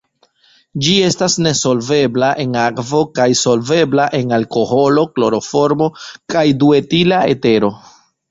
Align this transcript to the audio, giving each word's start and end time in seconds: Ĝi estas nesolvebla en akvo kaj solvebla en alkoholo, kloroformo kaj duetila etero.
Ĝi 0.85 0.93
estas 1.07 1.33
nesolvebla 1.47 2.29
en 2.43 2.57
akvo 2.61 3.01
kaj 3.19 3.27
solvebla 3.43 4.07
en 4.21 4.33
alkoholo, 4.39 5.05
kloroformo 5.19 5.91
kaj 6.35 6.45
duetila 6.65 7.21
etero. 7.35 7.71